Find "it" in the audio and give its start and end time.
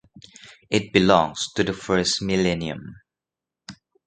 0.71-0.91